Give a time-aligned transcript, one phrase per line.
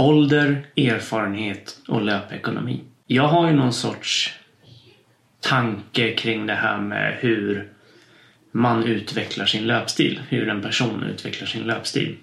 [0.00, 2.80] ålder, erfarenhet och löpekonomi.
[3.06, 4.34] Jag har ju någon sorts
[5.40, 7.68] tanke kring det här med hur
[8.52, 10.20] man utvecklar sin löpstil.
[10.28, 12.16] Hur en person utvecklar sin löpstil.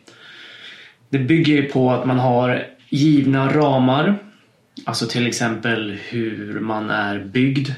[1.10, 4.16] Det bygger ju på att man har givna ramar.
[4.86, 7.70] Alltså till exempel hur man är byggd.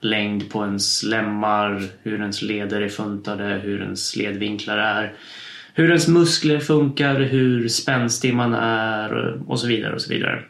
[0.00, 5.12] Längd på ens lemmar, hur ens leder är funtade, hur ens ledvinklar är.
[5.74, 10.42] Hur ens muskler funkar, hur spänstig man är och så vidare och så vidare.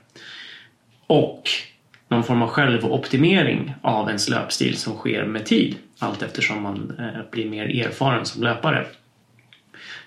[1.06, 1.42] Och
[2.08, 7.30] någon form av självoptimering av ens löpstil som sker med tid allt eftersom man eh,
[7.30, 8.86] blir mer erfaren som löpare.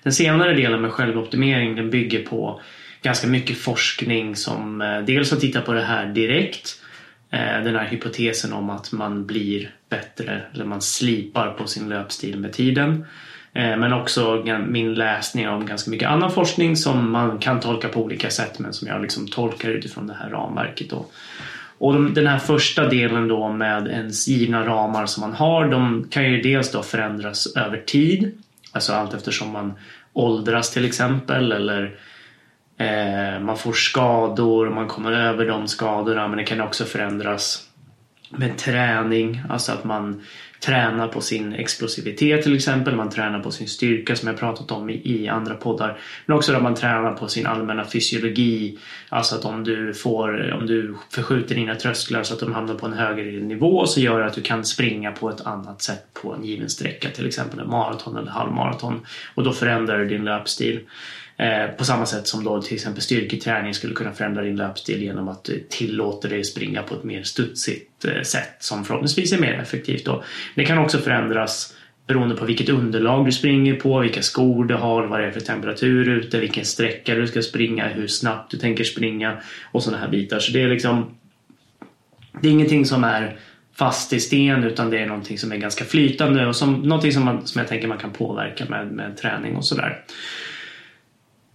[0.04, 2.62] Den senare delen med självoptimering den bygger på
[3.02, 6.82] ganska mycket forskning som eh, dels har tittat på det här direkt
[7.32, 12.40] eh, den här hypotesen om att man blir bättre eller man slipar på sin löpstil
[12.40, 13.06] med tiden.
[13.56, 18.02] Eh, men också min läsning av ganska mycket annan forskning som man kan tolka på
[18.02, 20.90] olika sätt men som jag liksom tolkar utifrån det här ramverket.
[20.90, 21.06] Då.
[21.78, 26.32] Och den här första delen då med ens givna ramar som man har, de kan
[26.32, 28.42] ju dels då förändras över tid.
[28.72, 29.74] Alltså allt eftersom man
[30.14, 31.96] åldras till exempel eller
[32.78, 37.65] eh, man får skador, man kommer över de skadorna men det kan också förändras
[38.38, 40.22] med träning, alltså att man
[40.60, 44.90] tränar på sin explosivitet till exempel, man tränar på sin styrka som jag pratat om
[44.90, 45.98] i, i andra poddar.
[46.26, 48.78] Men också att man tränar på sin allmänna fysiologi,
[49.10, 52.86] alltså att om du får, om du förskjuter dina trösklar så att de hamnar på
[52.86, 56.34] en högre nivå så gör det att du kan springa på ett annat sätt på
[56.34, 60.80] en given sträcka, till exempel en maraton eller halvmaraton och då förändrar du din löpstil.
[61.38, 65.28] Eh, på samma sätt som då till exempel styrketräning skulle kunna förändra din löpstil genom
[65.28, 69.54] att du tillåter dig springa på ett mer studsigt eh, sätt som förhoppningsvis är mer
[69.54, 70.06] effektivt.
[70.06, 70.24] Då.
[70.56, 71.74] Det kan också förändras
[72.08, 75.40] beroende på vilket underlag du springer på, vilka skor du har, vad det är för
[75.40, 79.38] temperatur ute, vilken sträcka du ska springa, hur snabbt du tänker springa
[79.72, 80.40] och sådana här bitar.
[80.40, 81.18] Så det är liksom
[82.42, 83.38] det är ingenting som är
[83.78, 87.26] fast i sten utan det är någonting som är ganska flytande och som, någonting som,
[87.26, 90.04] man, som jag tänker man kan påverka med, med träning och sådär.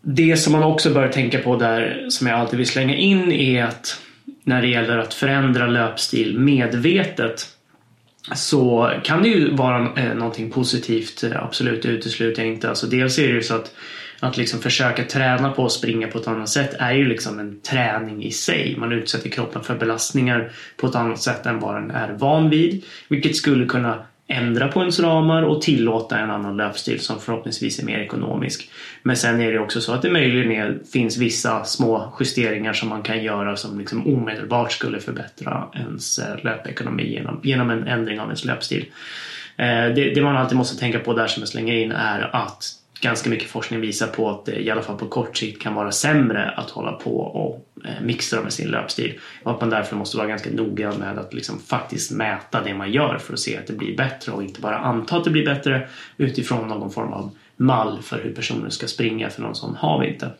[0.02, 3.64] Det som man också bör tänka på där, som jag alltid vill slänga in, är
[3.64, 4.00] att
[4.44, 7.46] när det gäller att förändra löpstil medvetet
[8.34, 12.68] så kan det ju vara eh, någonting positivt, eh, absolut, det utesluter jag inte.
[12.68, 13.74] Alltså dels är det ju så att
[14.20, 17.60] att liksom försöka träna på att springa på ett annat sätt är ju liksom en
[17.60, 18.76] träning i sig.
[18.78, 22.84] Man utsätter kroppen för belastningar på ett annat sätt än vad den är van vid.
[23.08, 27.84] Vilket skulle kunna ändra på ens ramar och tillåta en annan löpstil som förhoppningsvis är
[27.84, 28.70] mer ekonomisk.
[29.02, 33.02] Men sen är det också så att det möjligen finns vissa små justeringar som man
[33.02, 38.26] kan göra som liksom omedelbart skulle förbättra ens eh, löpekonomi genom, genom en ändring av
[38.26, 38.86] ens löpstil.
[39.56, 42.79] Eh, det, det man alltid måste tänka på där som jag slänger in är att
[43.00, 45.92] ganska mycket forskning visar på att det i alla fall på kort sikt kan vara
[45.92, 49.18] sämre att hålla på och eh, mixtra med sin löpstil.
[49.42, 52.92] Och att man därför måste vara ganska noga med att liksom faktiskt mäta det man
[52.92, 55.44] gör för att se att det blir bättre och inte bara anta att det blir
[55.44, 60.00] bättre utifrån någon form av mall för hur personen ska springa för någon sån har
[60.00, 60.30] vi inte.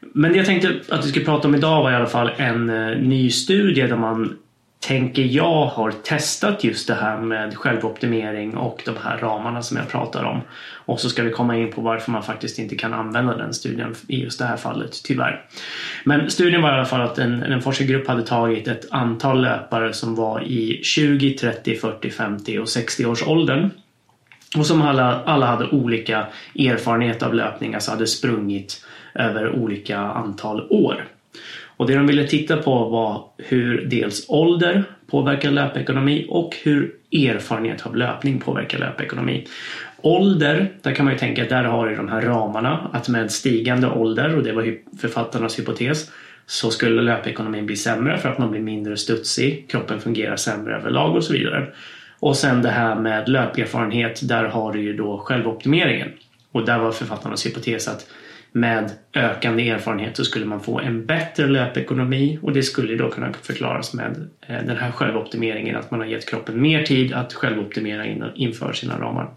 [0.00, 2.70] Men det jag tänkte att vi skulle prata om idag var i alla fall en
[2.70, 4.36] eh, ny studie där man
[4.80, 9.88] tänker jag har testat just det här med självoptimering och de här ramarna som jag
[9.88, 10.40] pratar om.
[10.72, 13.94] Och så ska vi komma in på varför man faktiskt inte kan använda den studien
[14.08, 15.44] i just det här fallet, tyvärr.
[16.04, 19.92] Men studien var i alla fall att en, en forskargrupp hade tagit ett antal löpare
[19.92, 23.70] som var i 20, 30, 40, 50 och 60 års åldern.
[24.56, 26.26] Och som alla, alla hade olika
[26.58, 31.04] erfarenhet av löpning, alltså hade sprungit över olika antal år.
[31.80, 37.86] Och det de ville titta på var hur dels ålder påverkar löpekonomi och hur erfarenhet
[37.86, 39.46] av löpning påverkar löpekonomi.
[40.02, 43.32] Ålder, där kan man ju tänka att där har du de här ramarna att med
[43.32, 46.10] stigande ålder, och det var författarnas hypotes,
[46.46, 51.16] så skulle löpekonomin bli sämre för att man blir mindre studsig, kroppen fungerar sämre överlag
[51.16, 51.66] och så vidare.
[52.18, 56.08] Och sen det här med löperfarenhet, där har du ju då självoptimeringen.
[56.52, 58.06] Och där var författarnas hypotes att
[58.52, 63.32] med ökande erfarenhet så skulle man få en bättre löpekonomi och det skulle då kunna
[63.42, 68.32] förklaras med eh, den här självoptimeringen att man har gett kroppen mer tid att självoptimera
[68.34, 69.30] inför sina ramar.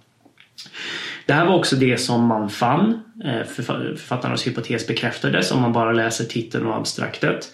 [1.26, 3.00] Det här var också det som man fann.
[3.26, 7.52] Eh, författarnas hypotes bekräftades om man bara läser titeln och abstraktet.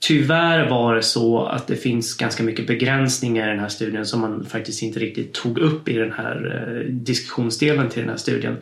[0.00, 4.20] Tyvärr var det så att det finns ganska mycket begränsningar i den här studien som
[4.20, 8.56] man faktiskt inte riktigt tog upp i den här eh, diskussionsdelen till den här studien.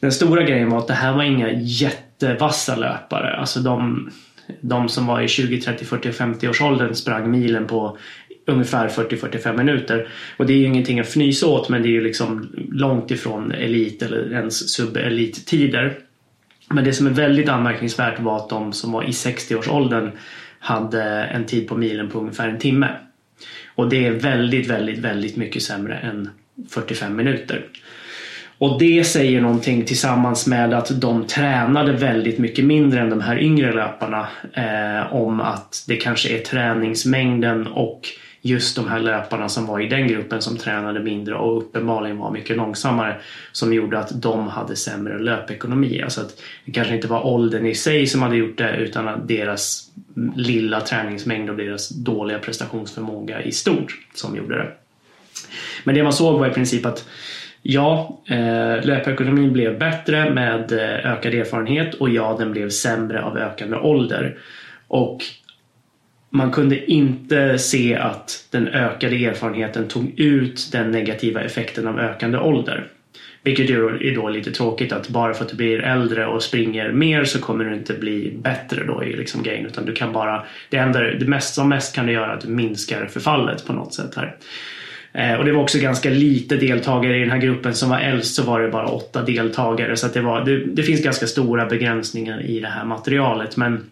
[0.00, 3.36] Den stora grejen var att det här var inga jättevassa löpare.
[3.36, 4.10] Alltså de,
[4.60, 7.98] de som var i 20, 30, 40, 50 års åldern sprang milen på
[8.46, 10.08] ungefär 40-45 minuter.
[10.36, 13.52] Och det är ju ingenting att fnysa åt men det är ju liksom långt ifrån
[13.52, 15.98] elit eller ens subelittider.
[16.68, 20.10] Men det som är väldigt anmärkningsvärt var att de som var i 60-årsåldern
[20.58, 22.88] hade en tid på milen på ungefär en timme.
[23.74, 26.30] Och det är väldigt, väldigt, väldigt mycket sämre än
[26.68, 27.66] 45 minuter.
[28.58, 33.38] Och det säger någonting tillsammans med att de tränade väldigt mycket mindre än de här
[33.38, 38.00] yngre löparna eh, om att det kanske är träningsmängden och
[38.42, 42.30] just de här löparna som var i den gruppen som tränade mindre och uppenbarligen var
[42.30, 43.16] mycket långsammare
[43.52, 46.02] som gjorde att de hade sämre löpekonomi.
[46.02, 49.28] Alltså att det kanske inte var åldern i sig som hade gjort det utan att
[49.28, 49.90] deras
[50.36, 54.68] lilla träningsmängd och deras dåliga prestationsförmåga i stort som gjorde det.
[55.84, 57.04] Men det man såg var i princip att
[57.62, 63.38] Ja, eh, löpekonomin blev bättre med eh, ökad erfarenhet och ja, den blev sämre av
[63.38, 64.38] ökande ålder.
[64.88, 65.22] Och
[66.30, 72.38] man kunde inte se att den ökade erfarenheten tog ut den negativa effekten av ökande
[72.38, 72.88] ålder.
[73.42, 77.24] Vilket är då lite tråkigt att bara för att du blir äldre och springer mer
[77.24, 80.76] så kommer du inte bli bättre då i liksom grejen utan du kan bara det
[80.76, 84.14] enda det mest som mest kan du göra att du minskar förfallet på något sätt
[84.16, 84.36] här.
[85.18, 87.74] Eh, och det var också ganska lite deltagare i den här gruppen.
[87.74, 89.96] Som var äldst så var det bara åtta deltagare.
[89.96, 93.56] Så det, var, det, det finns ganska stora begränsningar i det här materialet.
[93.56, 93.90] Men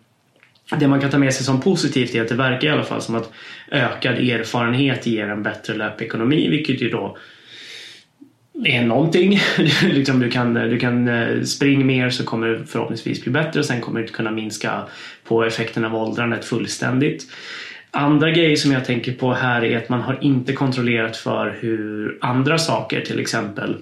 [0.80, 3.02] det man kan ta med sig som positivt är att det verkar i alla fall
[3.02, 3.32] som att
[3.70, 6.48] ökad erfarenhet ger en bättre löpekonomi.
[6.48, 7.16] Vilket ju då
[8.64, 9.40] är någonting.
[9.82, 13.64] liksom du, kan, du kan eh, springa mer så kommer det förhoppningsvis bli bättre.
[13.64, 14.82] Sen kommer du kunna minska
[15.24, 17.26] på effekten av åldrandet fullständigt.
[17.90, 22.18] Andra grejer som jag tänker på här är att man har inte kontrollerat för hur
[22.20, 23.76] andra saker till exempel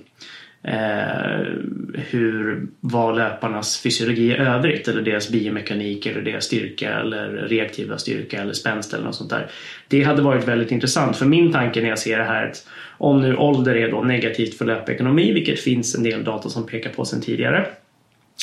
[0.62, 1.46] eh,
[1.94, 8.40] hur var löparnas fysiologi i övrigt eller deras biomekanik eller deras styrka eller reaktiva styrka
[8.42, 9.50] eller spänst eller något sånt där.
[9.88, 12.66] Det hade varit väldigt intressant för min tanke när jag ser det här att
[12.98, 16.90] om nu ålder är då negativt för löpekonomi vilket finns en del data som pekar
[16.90, 17.66] på sedan tidigare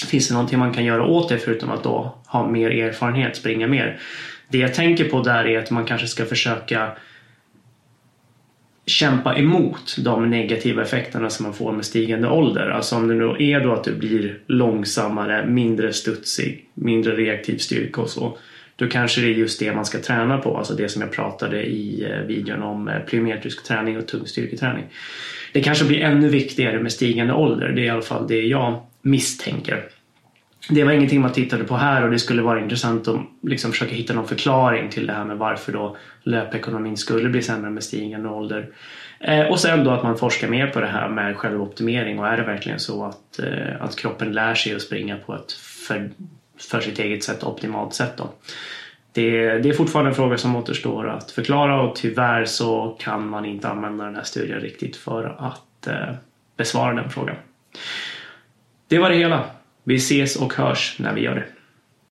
[0.07, 3.67] Finns det någonting man kan göra åt det förutom att då ha mer erfarenhet, springa
[3.67, 3.99] mer?
[4.51, 6.91] Det jag tänker på där är att man kanske ska försöka
[8.85, 12.69] kämpa emot de negativa effekterna som man får med stigande ålder.
[12.69, 18.01] Alltså om det nu är då att du blir långsammare, mindre studsig, mindre reaktiv styrka
[18.01, 18.37] och så.
[18.75, 21.63] Då kanske det är just det man ska träna på, alltså det som jag pratade
[21.63, 24.83] i eh, videon om eh, plyometrisk träning och tung styrketräning.
[25.53, 28.81] Det kanske blir ännu viktigare med stigande ålder, det är i alla fall det jag
[29.01, 29.83] misstänker
[30.71, 33.95] det var ingenting man tittade på här och det skulle vara intressant att liksom försöka
[33.95, 38.29] hitta någon förklaring till det här med varför då löpekonomin skulle bli sämre med stigande
[38.29, 38.69] ålder.
[39.19, 42.37] Eh, och sen då att man forskar mer på det här med självoptimering och är
[42.37, 45.51] det verkligen så att, eh, att kroppen lär sig att springa på ett
[45.87, 46.09] för,
[46.59, 48.29] för sitt eget sätt optimalt sätt då.
[49.13, 53.45] Det, det är fortfarande en fråga som återstår att förklara och tyvärr så kan man
[53.45, 56.15] inte använda den här studien riktigt för att eh,
[56.57, 57.35] besvara den frågan.
[58.87, 59.45] Det var det hela.
[59.83, 61.45] Vi ses och hörs när vi gör det.